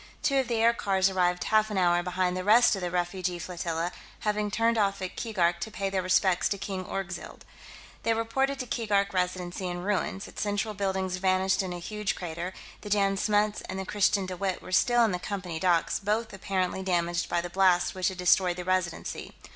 [0.23, 3.91] Two of the aircars arrived half an hour behind the rest of the refugee flotilla,
[4.21, 7.45] having turned off at Keegark to pay their respects to King Orgzild.
[8.01, 12.51] They reported the Keegark Residency in ruins, its central buildings vanished in a huge crater;
[12.81, 16.33] the Jan Smuts and the Christiaan De Wett were still in the Company docks, both
[16.33, 19.35] apparently damaged by the blast which had destroyed the Residency.